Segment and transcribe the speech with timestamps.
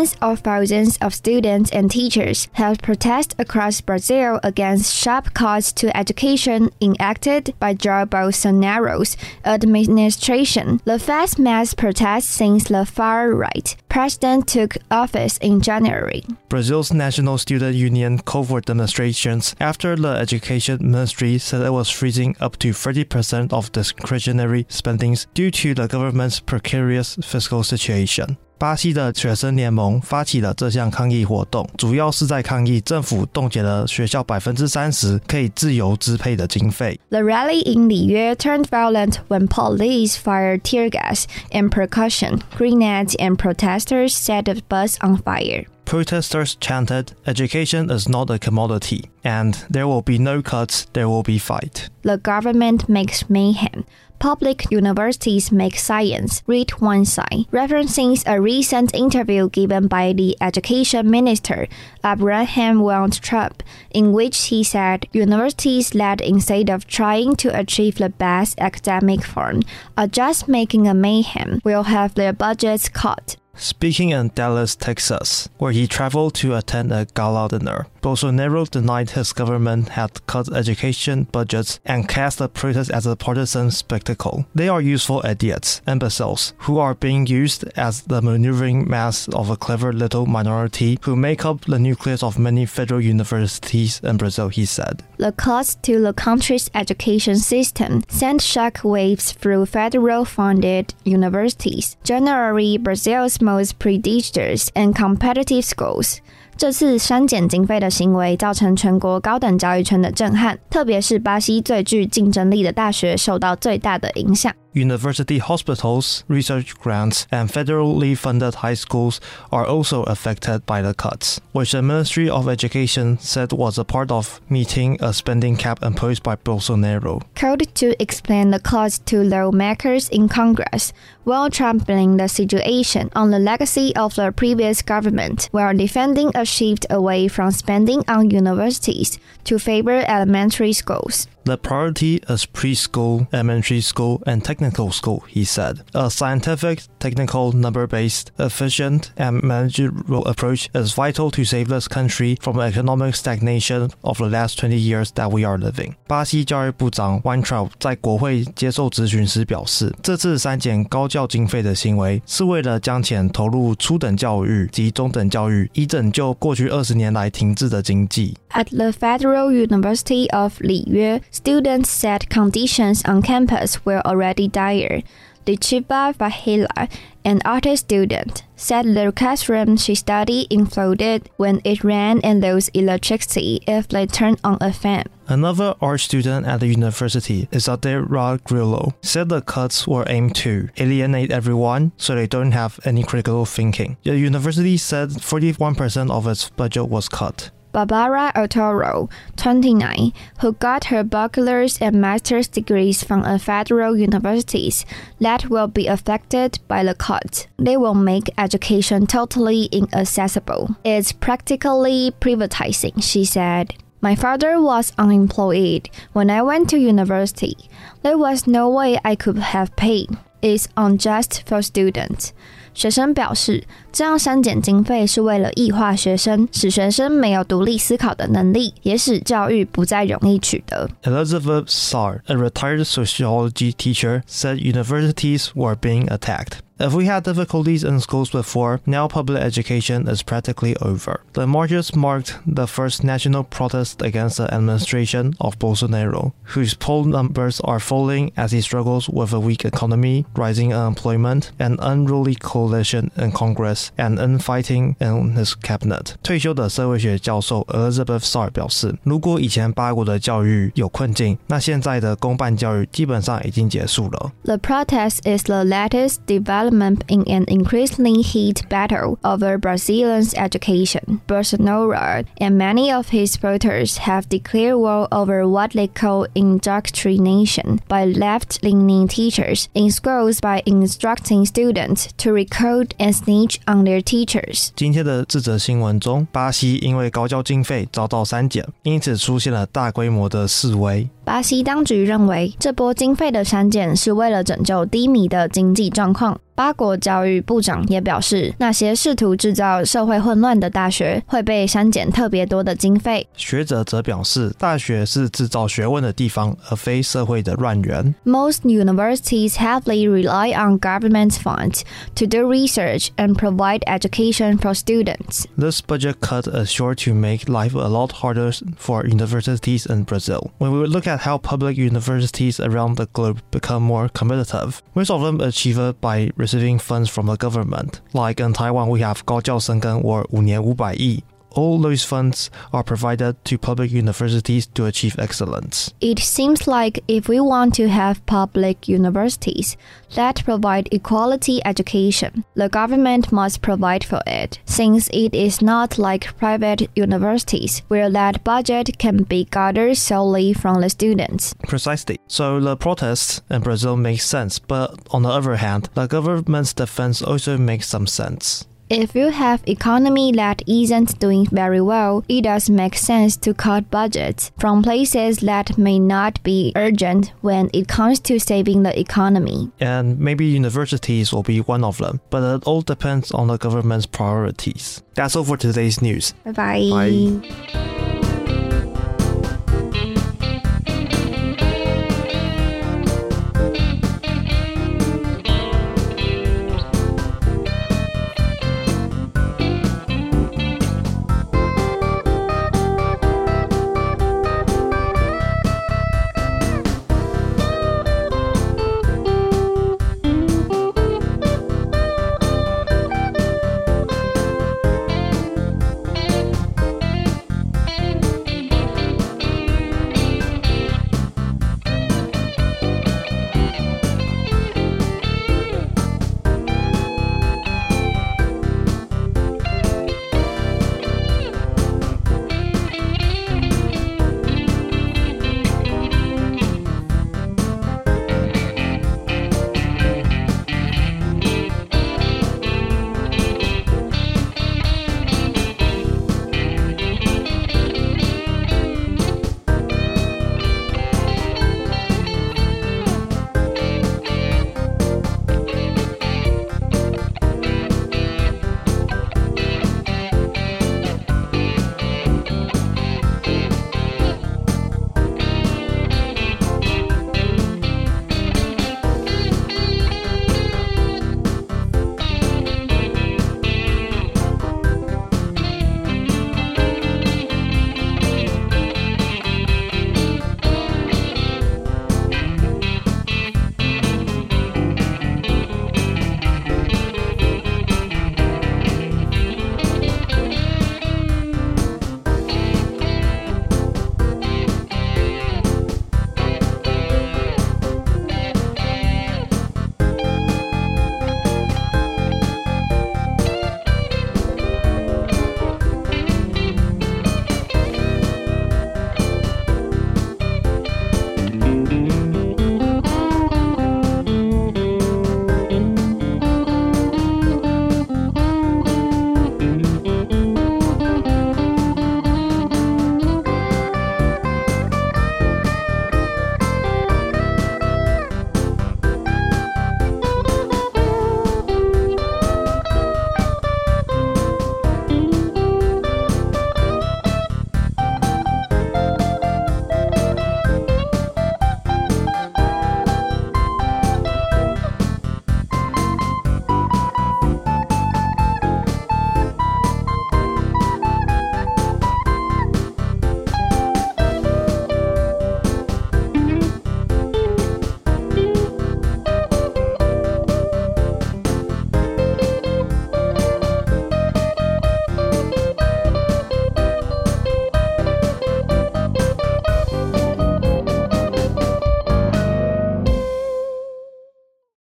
[0.00, 5.94] Tens of thousands of students and teachers have protested across Brazil against sharp cuts to
[5.94, 10.80] education enacted by Jair Bolsonaro's administration.
[10.86, 16.24] The first mass protest since the far right president took office in January.
[16.48, 22.34] Brazil's National Student Union called for demonstrations after the Education Ministry said it was freezing
[22.40, 28.38] up to 30% of discretionary spendings due to the government's precarious fiscal situation.
[28.59, 36.97] 巴西的学生联盟发起了这项抗议活动，主要是在抗议政府冻结了学校百分之三十可以自由支配的经费。
[37.09, 44.13] The rally in Liyue turned violent when police fired tear gas and percussion grenades and protesters
[44.13, 45.65] set the bus on fire.
[45.90, 51.24] Protesters chanted, Education is not a commodity, and there will be no cuts, there will
[51.24, 51.88] be fight.
[52.02, 53.84] The government makes mayhem.
[54.20, 61.10] Public universities make science, read one side, referencing a recent interview given by the education
[61.10, 61.66] minister,
[62.04, 68.60] Abraham Weintraub, in which he said universities that instead of trying to achieve the best
[68.60, 69.62] academic form
[69.98, 73.34] are just making a mayhem will have their budgets cut.
[73.54, 79.32] Speaking in Dallas, Texas, where he traveled to attend a gala dinner, Bolsonaro denied his
[79.32, 84.46] government had cut education budgets and cast the protest as a partisan spectacle.
[84.54, 89.56] They are useful idiots, imbeciles, who are being used as the maneuvering mass of a
[89.56, 94.64] clever little minority who make up the nucleus of many federal universities in Brazil, he
[94.64, 95.02] said.
[95.18, 103.39] The cuts to the country's education system sent shockwaves through federal funded universities, generally Brazil's
[103.40, 106.18] most prestigious and competitive schools.
[106.56, 114.52] 这次删减经费的行为造成全国高等教育圈的震撼，特别是巴西最具竞争力的大学受到最大的影响。
[114.72, 121.72] University hospitals, research grants, and federally funded high schools are also affected by the cuts, which
[121.72, 126.36] the Ministry of Education said was a part of meeting a spending cap imposed by
[126.36, 127.22] Bolsonaro.
[127.34, 130.92] Called to explain the cuts to lawmakers in Congress,
[131.24, 136.86] while championing the situation on the legacy of the previous government, while defending a shift
[136.90, 144.19] away from spending on universities to favor elementary schools The priority is preschool, elementary school,
[144.25, 145.83] and technical school, he said.
[145.93, 152.35] A scientific, technical, number based, efficient, and managerial approach is vital to save this country
[152.41, 155.93] from economic stagnation of the last 20 years that we are living.
[156.07, 168.35] 巴西教育部长 Weintraub 在国会接受质询时表示，这次删减高教经费的行为是为了将钱投入初等教育及中等教育，以拯救过去二十年来停滞的经济。
[168.49, 175.02] At the Federal University of Liyue, Students said conditions on campus were already dire.
[175.46, 176.88] Lichiba Vahila,
[177.24, 183.60] an art student, said the classroom she studied imploded when it ran and lost electricity
[183.66, 185.04] if they turned on a fan.
[185.26, 191.32] Another art student at the university, Isadora Grillo, said the cuts were aimed to alienate
[191.32, 193.96] everyone so they don't have any critical thinking.
[194.04, 197.50] The university said 41% of its budget was cut.
[197.72, 204.84] Barbara Otoro, 29, who got her bachelor's and master's degrees from a federal universities
[205.20, 207.46] that will be affected by the cut.
[207.58, 210.76] They will make education totally inaccessible.
[210.84, 213.74] It's practically privatizing, she said.
[214.02, 217.54] My father was unemployed when I went to university.
[218.02, 222.29] There was no way I could have paid It's unjust for students.
[222.73, 223.63] 学生表示，
[223.93, 230.89] 这样删减经费是为了异化学生，使学生没有独立思考的能力，也使教育不再容易取得。
[231.03, 236.59] Elizabeth Sar, a retired sociology teacher, said universities were being attacked.
[236.79, 241.21] If we had difficulties in schools before, now public education is practically over.
[241.31, 247.61] The marches marked the first national protest against the administration of Bolsonaro, whose poll numbers
[247.61, 253.31] are falling as he struggles with a weak economy, rising unemployment, an unruly coalition in
[253.31, 256.15] Congress, and infighting in his cabinet.
[256.23, 264.33] 退休的社会学教授 Elizabeth Sar 表示，如果以前八国的教育有困境，那现在的公办教育基本上已经结束了。
[264.43, 271.21] The protest is the latest development in an increasingly heated battle over Brazilians' education.
[271.27, 278.05] Bolsonaro and many of his voters have declared war over what they call indoctrination by
[278.05, 284.69] left-leaning teachers in schools by instructing students to recruit and snitch on their teachers.
[284.75, 291.07] 今天的这则新闻中，巴西因为高教经费遭到删减，因此出现了大规模的示威。
[291.29, 296.39] 巴西当局认为，这波经费的删减是为了拯救低迷的经济状况。
[296.53, 303.27] 巴国教育部长也表示，那些试图制造社会混乱的大学会被删减特别多的经费。
[303.35, 308.15] 学者则表示，大学是制造学问的地方，而非社会的乱源。
[308.23, 311.81] Most universities heavily rely on government funds
[312.15, 315.43] to do research and provide education for students.
[315.57, 320.51] This budget cut is sure to make life a lot harder for universities in Brazil.
[320.59, 324.82] When we look at at how public universities around the globe become more competitive.
[324.94, 328.00] Most of them achieve it by receiving funds from the government.
[328.12, 331.22] Like in Taiwan, we have 高教深耕 or 五年五百亿
[331.52, 335.92] all those funds are provided to public universities to achieve excellence.
[336.00, 339.76] It seems like if we want to have public universities
[340.14, 346.36] that provide equality education, the government must provide for it, since it is not like
[346.36, 351.54] private universities where that budget can be gathered solely from the students.
[351.68, 352.18] Precisely.
[352.26, 357.22] So the protests in Brazil make sense, but on the other hand, the government's defense
[357.22, 358.66] also makes some sense.
[358.90, 363.88] If you have economy that isn't doing very well, it does make sense to cut
[363.88, 369.70] budgets from places that may not be urgent when it comes to saving the economy.
[369.78, 374.06] And maybe universities will be one of them, but it all depends on the government's
[374.06, 375.04] priorities.
[375.14, 376.34] That's all for today's news.
[376.44, 376.90] Bye bye.
[376.90, 378.06] Bye.